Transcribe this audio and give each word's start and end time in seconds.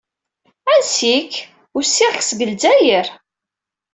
Ansi-k? 0.73 1.31
usiɣ 1.77 2.13
seg 2.21 2.39
Lezzayer. 2.49 3.07